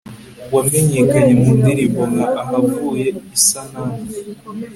[0.53, 3.07] wamenyekanye mu ndirimbo nka AHAVUYE
[3.37, 3.97] ISANAMU